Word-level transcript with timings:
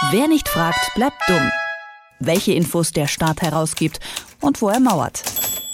Wer 0.00 0.28
nicht 0.28 0.48
fragt, 0.48 0.94
bleibt 0.94 1.16
dumm. 1.26 1.50
Welche 2.20 2.52
Infos 2.52 2.92
der 2.92 3.08
Staat 3.08 3.42
herausgibt 3.42 3.98
und 4.40 4.62
wo 4.62 4.68
er 4.68 4.78
mauert. 4.78 5.24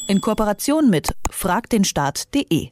In 0.07 0.23
Kooperation 0.23 0.89
mit 0.89 1.15
fragdenstaat.de. 1.31 2.71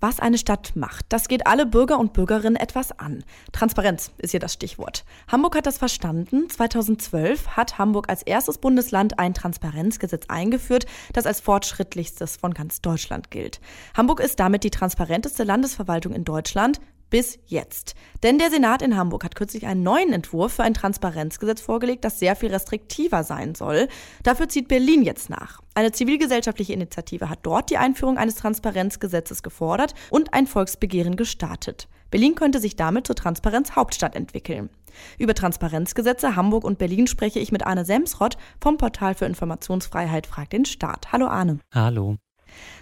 Was 0.00 0.18
eine 0.18 0.38
Stadt 0.38 0.74
macht, 0.74 1.06
das 1.08 1.28
geht 1.28 1.46
alle 1.46 1.66
Bürger 1.66 2.00
und 2.00 2.14
Bürgerinnen 2.14 2.56
etwas 2.56 2.90
an. 2.98 3.22
Transparenz 3.52 4.10
ist 4.18 4.32
hier 4.32 4.40
das 4.40 4.54
Stichwort. 4.54 5.04
Hamburg 5.28 5.54
hat 5.54 5.66
das 5.66 5.78
verstanden. 5.78 6.50
2012 6.50 7.46
hat 7.56 7.78
Hamburg 7.78 8.08
als 8.08 8.22
erstes 8.22 8.58
Bundesland 8.58 9.20
ein 9.20 9.34
Transparenzgesetz 9.34 10.24
eingeführt, 10.26 10.86
das 11.12 11.26
als 11.26 11.38
fortschrittlichstes 11.38 12.38
von 12.38 12.52
ganz 12.52 12.80
Deutschland 12.80 13.30
gilt. 13.30 13.60
Hamburg 13.96 14.18
ist 14.18 14.40
damit 14.40 14.64
die 14.64 14.70
transparenteste 14.70 15.44
Landesverwaltung 15.44 16.12
in 16.12 16.24
Deutschland 16.24 16.80
bis 17.10 17.38
jetzt. 17.46 17.94
Denn 18.22 18.38
der 18.38 18.50
Senat 18.50 18.82
in 18.82 18.96
Hamburg 18.96 19.24
hat 19.24 19.36
kürzlich 19.36 19.66
einen 19.66 19.82
neuen 19.82 20.12
Entwurf 20.12 20.54
für 20.54 20.62
ein 20.62 20.74
Transparenzgesetz 20.74 21.60
vorgelegt, 21.60 22.04
das 22.04 22.18
sehr 22.18 22.36
viel 22.36 22.50
restriktiver 22.50 23.24
sein 23.24 23.54
soll. 23.54 23.88
Dafür 24.22 24.48
zieht 24.48 24.68
Berlin 24.68 25.02
jetzt 25.02 25.30
nach. 25.30 25.60
Eine 25.74 25.92
zivilgesellschaftliche 25.92 26.72
Initiative 26.72 27.28
hat 27.28 27.40
dort 27.42 27.70
die 27.70 27.78
Einführung 27.78 28.18
eines 28.18 28.36
Transparenzgesetzes 28.36 29.42
gefordert 29.42 29.94
und 30.10 30.34
ein 30.34 30.46
Volksbegehren 30.46 31.16
gestartet. 31.16 31.88
Berlin 32.10 32.34
könnte 32.34 32.60
sich 32.60 32.76
damit 32.76 33.06
zur 33.06 33.16
Transparenzhauptstadt 33.16 34.14
entwickeln. 34.14 34.70
Über 35.18 35.34
Transparenzgesetze 35.34 36.36
Hamburg 36.36 36.64
und 36.64 36.78
Berlin 36.78 37.06
spreche 37.06 37.40
ich 37.40 37.52
mit 37.52 37.66
Arne 37.66 37.84
Semsrott 37.84 38.38
vom 38.60 38.78
Portal 38.78 39.14
für 39.14 39.26
Informationsfreiheit 39.26 40.26
Fragt 40.26 40.52
den 40.52 40.64
Staat. 40.64 41.12
Hallo 41.12 41.26
Arne. 41.26 41.58
Hallo. 41.72 42.16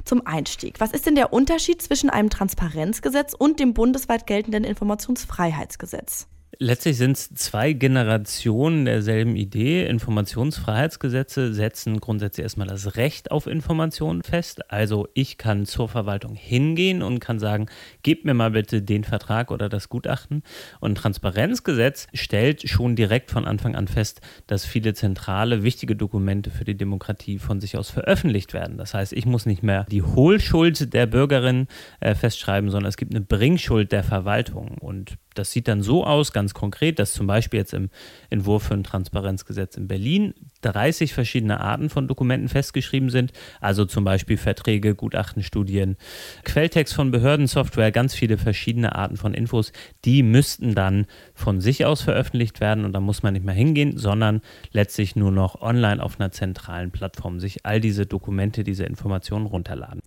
Zum 0.05 0.27
Einstieg. 0.27 0.81
Was 0.81 0.93
ist 0.93 1.07
denn 1.07 1.15
der 1.15 1.33
Unterschied 1.33 1.81
zwischen 1.83 2.11
einem 2.11 2.31
Transparenzgesetz 2.31 3.35
und 3.35 3.61
dem 3.61 3.75
bundesweit 3.75 4.27
geltenden 4.27 4.65
Informationsfreiheitsgesetz? 4.65 6.29
Letztlich 6.59 6.97
sind 6.97 7.17
es 7.17 7.31
zwei 7.35 7.73
Generationen 7.73 8.85
derselben 8.85 9.37
Idee. 9.37 9.87
Informationsfreiheitsgesetze 9.87 11.53
setzen 11.53 12.01
grundsätzlich 12.01 12.45
erstmal 12.45 12.67
das 12.67 12.97
Recht 12.97 13.31
auf 13.31 13.47
Informationen 13.47 14.23
fest. 14.23 14.71
Also 14.71 15.09
ich 15.15 15.39
kann 15.39 15.67
zur 15.67 15.89
Verwaltung 15.89 16.35
hingehen 16.35 17.03
und 17.03 17.21
kann 17.21 17.39
sagen, 17.39 17.67
gebt 18.03 18.25
mir 18.25 18.35
mal 18.35 18.53
bitte 18.53 18.83
den 18.83 19.05
Vertrag 19.05 19.51
oder 19.51 19.69
das 19.69 19.89
Gutachten. 19.89 20.43
Und 20.81 20.97
Transparenzgesetz 20.97 22.09
stellt 22.13 22.69
schon 22.69 22.97
direkt 22.97 23.31
von 23.31 23.47
Anfang 23.47 23.75
an 23.75 23.89
fest, 23.89 24.21
dass 24.47 24.65
viele 24.65 24.95
zentrale, 24.95 25.63
wichtige 25.63 25.97
Dokumente 25.97 26.51
für 26.51 26.65
die 26.65 26.77
Demokratie 26.77 27.39
von 27.39 27.61
sich 27.61 27.77
aus 27.77 27.91
veröffentlicht 27.91 28.53
werden. 28.53 28.77
Das 28.77 28.95
heißt, 28.95 29.13
ich 29.13 29.27
muss 29.27 29.47
nicht 29.47 29.63
mehr 29.63 29.87
die 29.91 30.03
Hohlschuld 30.03 30.93
der 30.93 31.07
Bürgerin 31.07 31.67
äh, 32.01 32.15
festschreiben, 32.15 32.71
sondern 32.71 32.89
es 32.89 32.97
gibt 32.97 33.15
eine 33.15 33.25
Bringschuld 33.25 33.93
der 33.93 34.05
Verwaltung. 34.05 34.79
Und 34.79 35.17
das 35.35 35.51
sieht 35.53 35.69
dann 35.69 35.83
so 35.83 36.05
aus, 36.05 36.33
ganz 36.33 36.55
konkret, 36.55 36.99
dass 36.99 37.13
zum 37.13 37.27
Beispiel 37.27 37.59
jetzt 37.59 37.75
im 37.75 37.91
Entwurf 38.31 38.65
für 38.65 38.75
ein 38.75 38.85
Transparenzgesetz 38.85 39.77
in 39.77 39.89
Berlin 39.89 40.35
30 40.63 41.13
verschiedene 41.13 41.61
Arten 41.61 41.91
von 41.91 42.09
Dokumenten 42.09 42.49
festgeschrieben 42.49 43.11
sind. 43.11 43.33
Also 43.61 43.85
zum 43.85 44.05
Beispiel 44.05 44.37
Verträge, 44.37 44.95
Gutachten, 44.95 45.43
Studien, 45.43 45.97
Quelltext 46.45 46.95
von 46.95 47.11
Behörden, 47.11 47.47
Software, 47.47 47.93
ganz 47.93 48.15
viele 48.15 48.39
verschiedene 48.39 48.95
Arten 48.95 49.17
von 49.17 49.35
Infos. 49.35 49.73
Die 50.05 50.23
müssten 50.23 50.75
dann 50.75 51.07
von 51.35 51.61
sich 51.61 51.85
aus 51.85 52.03
veröffentlicht 52.03 52.61
werden 52.61 52.85
und 52.85 52.93
da 52.93 53.01
muss 53.01 53.23
man 53.23 53.35
nicht 53.35 53.45
mehr 53.45 53.55
hingehen, 53.55 53.99
sondern 53.99 54.41
letztlich 54.73 55.17
nur 55.17 55.33
noch 55.33 55.61
online 55.61 56.03
auf 56.03 56.19
einer 56.19 56.33
zentralen 56.33 56.91
Plattform 56.91 57.41
sich 57.41 57.67
all 57.67 57.81
diese 57.81 58.07
Dokumente, 58.07 58.65
diese 58.65 58.85
Informationen 58.85 59.47
runterladen. 59.47 60.01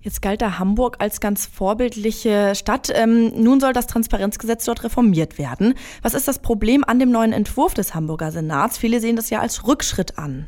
Jetzt 0.00 0.22
galt 0.22 0.40
da 0.40 0.58
Hamburg 0.58 0.96
als 1.00 1.20
ganz 1.20 1.46
vorbildliche 1.46 2.54
Stadt. 2.54 2.90
Ähm, 2.94 3.32
nun 3.42 3.60
soll 3.60 3.72
das 3.72 3.86
Transparenzgesetz 3.86 4.64
dort 4.64 4.84
reformiert 4.84 5.38
werden. 5.38 5.74
Was 6.02 6.14
ist 6.14 6.28
das 6.28 6.38
Problem 6.38 6.84
an 6.84 6.98
dem 6.98 7.10
neuen 7.10 7.32
Entwurf 7.32 7.74
des 7.74 7.94
Hamburger 7.94 8.30
Senats? 8.30 8.78
Viele 8.78 9.00
sehen 9.00 9.16
das 9.16 9.30
ja 9.30 9.40
als 9.40 9.66
Rückschritt 9.66 10.18
an. 10.18 10.46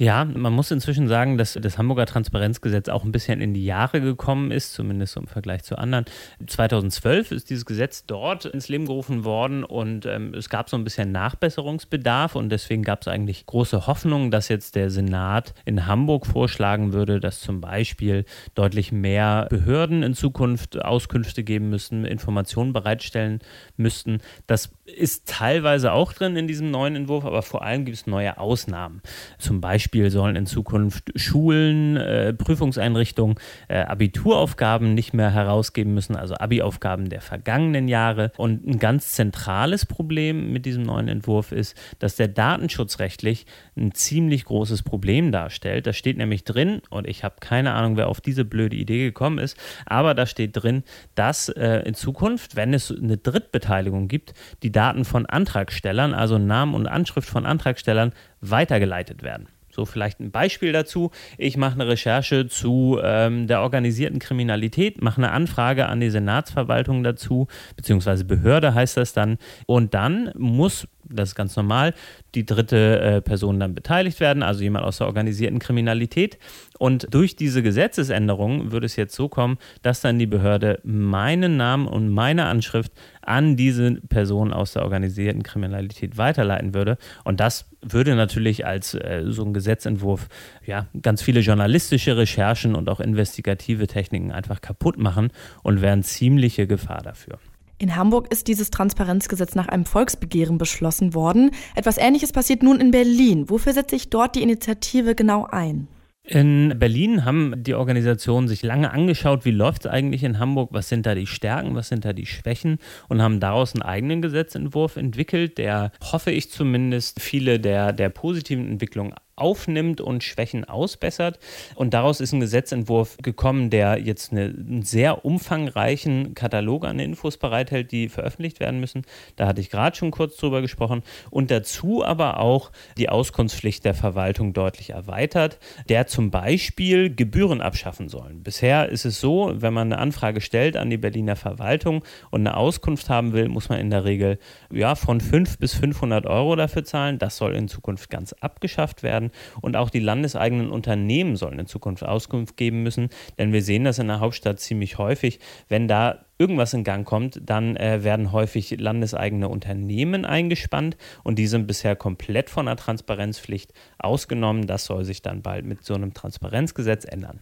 Ja, 0.00 0.24
man 0.24 0.52
muss 0.52 0.70
inzwischen 0.70 1.08
sagen, 1.08 1.38
dass 1.38 1.58
das 1.60 1.76
Hamburger 1.76 2.06
Transparenzgesetz 2.06 2.88
auch 2.88 3.02
ein 3.02 3.10
bisschen 3.10 3.40
in 3.40 3.52
die 3.52 3.64
Jahre 3.64 4.00
gekommen 4.00 4.52
ist, 4.52 4.72
zumindest 4.72 5.16
im 5.16 5.26
Vergleich 5.26 5.64
zu 5.64 5.76
anderen. 5.76 6.04
2012 6.46 7.32
ist 7.32 7.50
dieses 7.50 7.66
Gesetz 7.66 8.06
dort 8.06 8.44
ins 8.44 8.68
Leben 8.68 8.86
gerufen 8.86 9.24
worden 9.24 9.64
und 9.64 10.06
ähm, 10.06 10.34
es 10.34 10.48
gab 10.50 10.70
so 10.70 10.76
ein 10.76 10.84
bisschen 10.84 11.10
Nachbesserungsbedarf 11.10 12.36
und 12.36 12.50
deswegen 12.50 12.84
gab 12.84 13.00
es 13.00 13.08
eigentlich 13.08 13.44
große 13.46 13.88
Hoffnung, 13.88 14.30
dass 14.30 14.48
jetzt 14.48 14.76
der 14.76 14.90
Senat 14.90 15.52
in 15.64 15.86
Hamburg 15.86 16.26
vorschlagen 16.26 16.92
würde, 16.92 17.18
dass 17.18 17.40
zum 17.40 17.60
Beispiel 17.60 18.24
deutlich 18.54 18.92
mehr 18.92 19.48
Behörden 19.50 20.04
in 20.04 20.14
Zukunft 20.14 20.80
Auskünfte 20.80 21.42
geben 21.42 21.70
müssen, 21.70 22.04
Informationen 22.04 22.72
bereitstellen 22.72 23.40
müssten. 23.76 24.18
Das 24.46 24.70
ist 24.96 25.28
teilweise 25.28 25.92
auch 25.92 26.12
drin 26.12 26.36
in 26.36 26.46
diesem 26.46 26.70
neuen 26.70 26.96
Entwurf, 26.96 27.24
aber 27.24 27.42
vor 27.42 27.62
allem 27.62 27.84
gibt 27.84 27.96
es 27.96 28.06
neue 28.06 28.38
Ausnahmen. 28.38 29.02
Zum 29.38 29.60
Beispiel 29.60 30.10
sollen 30.10 30.36
in 30.36 30.46
Zukunft 30.46 31.12
Schulen, 31.14 31.96
äh, 31.96 32.32
Prüfungseinrichtungen 32.32 33.36
äh, 33.68 33.80
Abituraufgaben 33.80 34.94
nicht 34.94 35.12
mehr 35.12 35.30
herausgeben 35.30 35.94
müssen, 35.94 36.16
also 36.16 36.34
Abi-Aufgaben 36.34 37.08
der 37.08 37.20
vergangenen 37.20 37.88
Jahre. 37.88 38.32
Und 38.36 38.66
ein 38.66 38.78
ganz 38.78 39.12
zentrales 39.12 39.86
Problem 39.86 40.52
mit 40.52 40.64
diesem 40.66 40.82
neuen 40.82 41.08
Entwurf 41.08 41.52
ist, 41.52 41.76
dass 41.98 42.16
der 42.16 42.28
datenschutzrechtlich 42.28 43.46
ein 43.76 43.92
ziemlich 43.92 44.44
großes 44.44 44.82
Problem 44.82 45.32
darstellt. 45.32 45.86
Da 45.86 45.92
steht 45.92 46.16
nämlich 46.16 46.44
drin, 46.44 46.80
und 46.90 47.06
ich 47.06 47.24
habe 47.24 47.36
keine 47.40 47.72
Ahnung, 47.72 47.96
wer 47.96 48.08
auf 48.08 48.20
diese 48.20 48.44
blöde 48.44 48.76
Idee 48.76 49.04
gekommen 49.04 49.38
ist, 49.38 49.56
aber 49.86 50.14
da 50.14 50.26
steht 50.26 50.56
drin, 50.56 50.82
dass 51.14 51.48
äh, 51.48 51.82
in 51.84 51.94
Zukunft, 51.94 52.56
wenn 52.56 52.74
es 52.74 52.90
eine 52.90 53.16
Drittbeteiligung 53.16 54.08
gibt, 54.08 54.34
die 54.62 54.72
Daten 54.78 55.04
von 55.04 55.26
Antragstellern, 55.26 56.14
also 56.14 56.38
Namen 56.38 56.72
und 56.74 56.86
Anschrift 56.86 57.28
von 57.28 57.46
Antragstellern, 57.46 58.12
weitergeleitet 58.40 59.24
werden. 59.24 59.48
So 59.72 59.84
vielleicht 59.86 60.20
ein 60.20 60.30
Beispiel 60.30 60.70
dazu. 60.70 61.10
Ich 61.36 61.56
mache 61.56 61.74
eine 61.74 61.88
Recherche 61.88 62.46
zu 62.46 63.00
ähm, 63.02 63.48
der 63.48 63.62
organisierten 63.62 64.20
Kriminalität, 64.20 65.02
mache 65.02 65.18
eine 65.18 65.32
Anfrage 65.32 65.86
an 65.86 65.98
die 65.98 66.10
Senatsverwaltung 66.10 67.02
dazu, 67.02 67.48
beziehungsweise 67.74 68.24
Behörde 68.24 68.72
heißt 68.72 68.96
das 68.96 69.12
dann. 69.14 69.38
Und 69.66 69.94
dann 69.94 70.30
muss 70.36 70.86
das 71.10 71.30
ist 71.30 71.34
ganz 71.34 71.56
normal, 71.56 71.94
die 72.34 72.44
dritte 72.44 73.00
äh, 73.00 73.20
Person 73.20 73.60
dann 73.60 73.74
beteiligt 73.74 74.20
werden, 74.20 74.42
also 74.42 74.62
jemand 74.62 74.84
aus 74.84 74.98
der 74.98 75.06
organisierten 75.06 75.58
Kriminalität. 75.58 76.38
Und 76.78 77.12
durch 77.12 77.36
diese 77.36 77.62
Gesetzesänderung 77.62 78.70
würde 78.70 78.86
es 78.86 78.96
jetzt 78.96 79.14
so 79.14 79.28
kommen, 79.28 79.58
dass 79.82 80.00
dann 80.00 80.18
die 80.18 80.26
Behörde 80.26 80.80
meinen 80.84 81.56
Namen 81.56 81.86
und 81.86 82.08
meine 82.08 82.46
Anschrift 82.46 82.92
an 83.22 83.56
diese 83.56 83.96
Person 84.08 84.52
aus 84.52 84.72
der 84.72 84.82
organisierten 84.82 85.42
Kriminalität 85.42 86.16
weiterleiten 86.16 86.74
würde. 86.74 86.96
Und 87.24 87.40
das 87.40 87.66
würde 87.82 88.14
natürlich 88.14 88.64
als 88.66 88.94
äh, 88.94 89.24
so 89.26 89.44
ein 89.44 89.52
Gesetzentwurf 89.52 90.28
ja 90.64 90.86
ganz 91.02 91.22
viele 91.22 91.40
journalistische 91.40 92.16
Recherchen 92.16 92.74
und 92.74 92.88
auch 92.88 93.00
investigative 93.00 93.86
Techniken 93.86 94.32
einfach 94.32 94.60
kaputt 94.60 94.98
machen 94.98 95.30
und 95.62 95.82
wäre 95.82 95.92
eine 95.92 96.02
ziemliche 96.02 96.66
Gefahr 96.66 97.02
dafür. 97.02 97.38
In 97.80 97.94
Hamburg 97.94 98.32
ist 98.32 98.48
dieses 98.48 98.70
Transparenzgesetz 98.70 99.54
nach 99.54 99.68
einem 99.68 99.84
Volksbegehren 99.84 100.58
beschlossen 100.58 101.14
worden. 101.14 101.52
Etwas 101.76 101.96
Ähnliches 101.96 102.32
passiert 102.32 102.64
nun 102.64 102.80
in 102.80 102.90
Berlin. 102.90 103.48
Wofür 103.48 103.72
setzt 103.72 103.90
sich 103.90 104.10
dort 104.10 104.34
die 104.34 104.42
Initiative 104.42 105.14
genau 105.14 105.46
ein? 105.46 105.86
In 106.24 106.74
Berlin 106.78 107.24
haben 107.24 107.54
die 107.62 107.74
Organisationen 107.74 108.48
sich 108.48 108.62
lange 108.62 108.90
angeschaut, 108.90 109.46
wie 109.46 109.50
läuft 109.50 109.86
es 109.86 109.90
eigentlich 109.90 110.24
in 110.24 110.38
Hamburg, 110.38 110.70
was 110.72 110.88
sind 110.90 111.06
da 111.06 111.14
die 111.14 111.26
Stärken, 111.26 111.74
was 111.74 111.88
sind 111.88 112.04
da 112.04 112.12
die 112.12 112.26
Schwächen 112.26 112.78
und 113.08 113.22
haben 113.22 113.40
daraus 113.40 113.74
einen 113.74 113.82
eigenen 113.82 114.20
Gesetzentwurf 114.20 114.96
entwickelt, 114.96 115.56
der, 115.56 115.90
hoffe 116.02 116.30
ich 116.30 116.50
zumindest, 116.50 117.22
viele 117.22 117.58
der, 117.58 117.94
der 117.94 118.10
positiven 118.10 118.68
Entwicklungen 118.68 119.14
aufnimmt 119.40 120.00
und 120.00 120.24
Schwächen 120.24 120.64
ausbessert. 120.64 121.38
Und 121.74 121.94
daraus 121.94 122.20
ist 122.20 122.32
ein 122.32 122.40
Gesetzentwurf 122.40 123.16
gekommen, 123.22 123.70
der 123.70 123.98
jetzt 123.98 124.32
eine, 124.32 124.44
einen 124.44 124.82
sehr 124.82 125.24
umfangreichen 125.24 126.34
Katalog 126.34 126.84
an 126.84 126.98
Infos 126.98 127.36
bereithält, 127.36 127.92
die 127.92 128.08
veröffentlicht 128.08 128.60
werden 128.60 128.80
müssen. 128.80 129.02
Da 129.36 129.46
hatte 129.46 129.60
ich 129.60 129.70
gerade 129.70 129.96
schon 129.96 130.10
kurz 130.10 130.36
drüber 130.36 130.60
gesprochen. 130.60 131.02
Und 131.30 131.50
dazu 131.50 132.04
aber 132.04 132.40
auch 132.40 132.70
die 132.96 133.08
Auskunftspflicht 133.08 133.84
der 133.84 133.94
Verwaltung 133.94 134.52
deutlich 134.52 134.90
erweitert, 134.90 135.58
der 135.88 136.06
zum 136.06 136.30
Beispiel 136.30 137.14
Gebühren 137.14 137.60
abschaffen 137.60 138.08
soll. 138.08 138.34
Bisher 138.34 138.88
ist 138.88 139.04
es 139.04 139.20
so, 139.20 139.52
wenn 139.54 139.72
man 139.72 139.92
eine 139.92 140.00
Anfrage 140.00 140.40
stellt 140.40 140.76
an 140.76 140.90
die 140.90 140.96
Berliner 140.96 141.36
Verwaltung 141.36 142.04
und 142.30 142.40
eine 142.40 142.56
Auskunft 142.56 143.08
haben 143.08 143.32
will, 143.32 143.48
muss 143.48 143.68
man 143.68 143.78
in 143.78 143.90
der 143.90 144.04
Regel 144.04 144.38
ja, 144.70 144.94
von 144.94 145.20
5 145.20 145.58
bis 145.58 145.74
500 145.74 146.26
Euro 146.26 146.56
dafür 146.56 146.84
zahlen. 146.84 147.18
Das 147.18 147.36
soll 147.36 147.54
in 147.54 147.68
Zukunft 147.68 148.10
ganz 148.10 148.32
abgeschafft 148.34 149.02
werden. 149.28 149.60
Und 149.60 149.76
auch 149.76 149.90
die 149.90 150.00
landeseigenen 150.00 150.70
Unternehmen 150.70 151.36
sollen 151.36 151.58
in 151.58 151.66
Zukunft 151.66 152.04
Auskunft 152.04 152.56
geben 152.56 152.82
müssen, 152.82 153.08
denn 153.38 153.52
wir 153.52 153.62
sehen 153.62 153.84
das 153.84 153.98
in 153.98 154.08
der 154.08 154.20
Hauptstadt 154.20 154.60
ziemlich 154.60 154.98
häufig. 154.98 155.40
Wenn 155.68 155.88
da 155.88 156.24
irgendwas 156.38 156.72
in 156.72 156.84
Gang 156.84 157.06
kommt, 157.06 157.40
dann 157.44 157.76
äh, 157.76 158.04
werden 158.04 158.32
häufig 158.32 158.78
landeseigene 158.78 159.48
Unternehmen 159.48 160.24
eingespannt 160.24 160.96
und 161.24 161.38
die 161.38 161.48
sind 161.48 161.66
bisher 161.66 161.96
komplett 161.96 162.48
von 162.48 162.66
der 162.66 162.76
Transparenzpflicht 162.76 163.72
ausgenommen. 163.98 164.66
Das 164.66 164.84
soll 164.84 165.04
sich 165.04 165.22
dann 165.22 165.42
bald 165.42 165.64
mit 165.64 165.84
so 165.84 165.94
einem 165.94 166.14
Transparenzgesetz 166.14 167.04
ändern. 167.04 167.40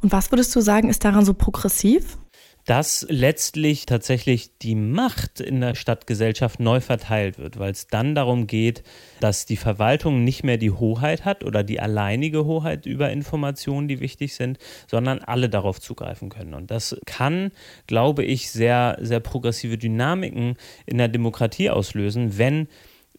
Und 0.00 0.12
was 0.12 0.32
würdest 0.32 0.56
du 0.56 0.60
sagen, 0.60 0.88
ist 0.88 1.04
daran 1.04 1.24
so 1.24 1.34
progressiv? 1.34 2.16
Dass 2.64 3.04
letztlich 3.08 3.86
tatsächlich 3.86 4.58
die 4.58 4.74
Macht 4.74 5.40
in 5.40 5.60
der 5.60 5.74
Stadtgesellschaft 5.74 6.60
neu 6.60 6.80
verteilt 6.80 7.38
wird, 7.38 7.58
weil 7.58 7.72
es 7.72 7.88
dann 7.88 8.14
darum 8.14 8.46
geht, 8.46 8.82
dass 9.20 9.46
die 9.46 9.56
Verwaltung 9.56 10.22
nicht 10.24 10.44
mehr 10.44 10.58
die 10.58 10.70
Hoheit 10.70 11.24
hat 11.24 11.44
oder 11.44 11.64
die 11.64 11.80
alleinige 11.80 12.44
Hoheit 12.44 12.86
über 12.86 13.10
Informationen, 13.10 13.88
die 13.88 14.00
wichtig 14.00 14.34
sind, 14.34 14.58
sondern 14.86 15.18
alle 15.20 15.48
darauf 15.48 15.80
zugreifen 15.80 16.28
können. 16.28 16.54
Und 16.54 16.70
das 16.70 16.96
kann, 17.04 17.50
glaube 17.86 18.24
ich, 18.24 18.50
sehr, 18.50 18.98
sehr 19.00 19.20
progressive 19.20 19.78
Dynamiken 19.78 20.56
in 20.86 20.98
der 20.98 21.08
Demokratie 21.08 21.70
auslösen, 21.70 22.38
wenn 22.38 22.68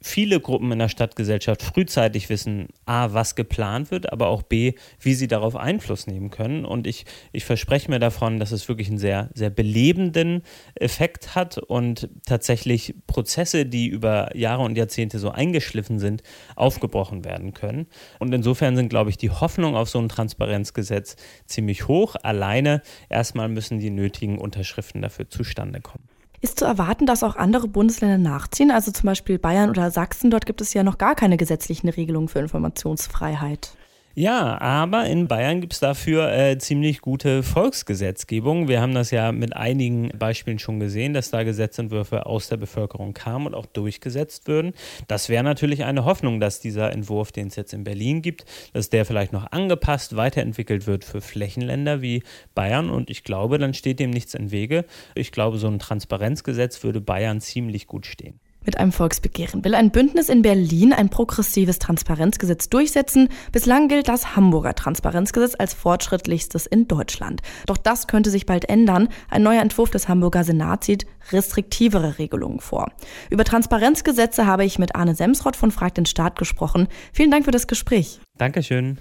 viele 0.03 0.41
Gruppen 0.41 0.71
in 0.73 0.79
der 0.79 0.89
Stadtgesellschaft 0.89 1.63
frühzeitig 1.63 2.27
wissen, 2.29 2.67
a, 2.85 3.13
was 3.13 3.35
geplant 3.35 3.89
wird, 3.89 4.11
aber 4.11 4.27
auch 4.27 4.43
b, 4.43 4.73
wie 4.99 5.13
sie 5.13 5.27
darauf 5.27 5.55
Einfluss 5.55 6.07
nehmen 6.07 6.29
können. 6.29 6.65
Und 6.65 6.85
ich, 6.85 7.05
ich 7.31 7.45
verspreche 7.45 7.89
mir 7.89 7.99
davon, 7.99 8.37
dass 8.37 8.51
es 8.51 8.67
wirklich 8.67 8.89
einen 8.89 8.97
sehr, 8.97 9.29
sehr 9.33 9.49
belebenden 9.49 10.43
Effekt 10.75 11.35
hat 11.35 11.57
und 11.57 12.09
tatsächlich 12.25 12.95
Prozesse, 13.07 13.65
die 13.65 13.87
über 13.87 14.35
Jahre 14.35 14.63
und 14.63 14.77
Jahrzehnte 14.77 15.19
so 15.19 15.31
eingeschliffen 15.31 15.99
sind, 15.99 16.21
aufgebrochen 16.57 17.23
werden 17.23 17.53
können. 17.53 17.87
Und 18.19 18.33
insofern 18.33 18.75
sind, 18.75 18.89
glaube 18.89 19.09
ich, 19.09 19.17
die 19.17 19.29
Hoffnung 19.29 19.77
auf 19.77 19.89
so 19.89 19.99
ein 19.99 20.09
Transparenzgesetz 20.09 21.15
ziemlich 21.45 21.87
hoch. 21.87 22.17
Alleine 22.21 22.81
erstmal 23.07 23.47
müssen 23.47 23.79
die 23.79 23.89
nötigen 23.89 24.37
Unterschriften 24.37 25.01
dafür 25.01 25.29
zustande 25.29 25.79
kommen. 25.79 26.12
Ist 26.43 26.59
zu 26.59 26.65
erwarten, 26.65 27.05
dass 27.05 27.23
auch 27.23 27.37
andere 27.37 27.69
Bundesländer 27.69 28.17
nachziehen, 28.17 28.69
also 28.69 28.91
zum 28.91 29.05
Beispiel 29.05 29.39
Bayern 29.39 29.69
oder 29.69 29.91
Sachsen. 29.91 30.29
Dort 30.29 30.45
gibt 30.45 30.59
es 30.59 30.73
ja 30.73 30.83
noch 30.83 30.97
gar 30.97 31.15
keine 31.15 31.37
gesetzlichen 31.37 31.87
Regelungen 31.87 32.27
für 32.27 32.39
Informationsfreiheit. 32.39 33.77
Ja, 34.15 34.61
aber 34.61 35.07
in 35.07 35.27
Bayern 35.27 35.59
gibt 35.59 35.73
es 35.73 35.79
dafür 35.79 36.31
äh, 36.31 36.59
ziemlich 36.59 37.01
gute 37.01 37.41
Volksgesetzgebung. 37.41 38.67
Wir 38.67 38.79
haben 38.79 38.93
das 38.93 39.09
ja 39.09 39.31
mit 39.31 39.55
einigen 39.55 40.09
Beispielen 40.09 40.59
schon 40.59 40.79
gesehen, 40.79 41.15
dass 41.15 41.31
da 41.31 41.41
Gesetzentwürfe 41.41 42.27
aus 42.27 42.47
der 42.47 42.57
Bevölkerung 42.57 43.15
kamen 43.15 43.47
und 43.47 43.55
auch 43.55 43.65
durchgesetzt 43.65 44.47
würden. 44.47 44.73
Das 45.07 45.29
wäre 45.29 45.43
natürlich 45.43 45.83
eine 45.83 46.05
Hoffnung, 46.05 46.39
dass 46.39 46.59
dieser 46.59 46.91
Entwurf, 46.91 47.31
den 47.31 47.47
es 47.47 47.55
jetzt 47.55 47.73
in 47.73 47.83
Berlin 47.83 48.21
gibt, 48.21 48.45
dass 48.73 48.91
der 48.91 49.05
vielleicht 49.05 49.33
noch 49.33 49.51
angepasst, 49.51 50.15
weiterentwickelt 50.15 50.85
wird 50.85 51.05
für 51.05 51.19
Flächenländer 51.19 52.03
wie 52.03 52.21
Bayern. 52.53 52.91
Und 52.91 53.09
ich 53.09 53.23
glaube, 53.23 53.57
dann 53.57 53.73
steht 53.73 53.99
dem 53.99 54.11
nichts 54.11 54.35
im 54.35 54.51
Wege. 54.51 54.85
Ich 55.15 55.31
glaube, 55.31 55.57
so 55.57 55.67
ein 55.67 55.79
Transparenzgesetz 55.79 56.83
würde 56.83 57.01
Bayern 57.01 57.41
ziemlich 57.41 57.87
gut 57.87 58.05
stehen 58.05 58.39
mit 58.65 58.77
einem 58.77 58.91
Volksbegehren 58.91 59.63
will 59.63 59.75
ein 59.75 59.91
Bündnis 59.91 60.29
in 60.29 60.41
Berlin 60.41 60.93
ein 60.93 61.09
progressives 61.09 61.79
Transparenzgesetz 61.79 62.69
durchsetzen. 62.69 63.29
Bislang 63.51 63.87
gilt 63.87 64.07
das 64.07 64.35
Hamburger 64.35 64.75
Transparenzgesetz 64.75 65.55
als 65.57 65.73
fortschrittlichstes 65.73 66.65
in 66.65 66.87
Deutschland. 66.87 67.41
Doch 67.65 67.77
das 67.77 68.07
könnte 68.07 68.29
sich 68.29 68.45
bald 68.45 68.69
ändern. 68.69 69.09
Ein 69.29 69.43
neuer 69.43 69.61
Entwurf 69.61 69.89
des 69.89 70.07
Hamburger 70.07 70.43
Senats 70.43 70.85
sieht 70.85 71.05
restriktivere 71.31 72.17
Regelungen 72.19 72.59
vor. 72.59 72.91
Über 73.29 73.43
Transparenzgesetze 73.43 74.45
habe 74.45 74.65
ich 74.65 74.79
mit 74.79 74.95
Arne 74.95 75.15
Semsrott 75.15 75.55
von 75.55 75.71
Frag 75.71 75.95
den 75.95 76.05
Staat 76.05 76.37
gesprochen. 76.37 76.87
Vielen 77.11 77.31
Dank 77.31 77.45
für 77.45 77.51
das 77.51 77.67
Gespräch. 77.67 78.19
Dankeschön. 78.37 78.99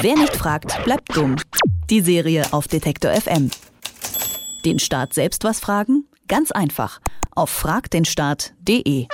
Wer 0.00 0.16
nicht 0.16 0.36
fragt, 0.36 0.82
bleibt 0.84 1.16
dumm. 1.16 1.36
Die 1.90 2.00
Serie 2.00 2.52
auf 2.52 2.68
Detektor 2.68 3.12
FM. 3.12 3.50
Den 4.64 4.78
Staat 4.78 5.12
selbst 5.12 5.44
was 5.44 5.60
fragen? 5.60 6.06
Ganz 6.28 6.52
einfach 6.52 7.00
auf 7.34 7.50
fragdenstaat.de. 7.50 9.06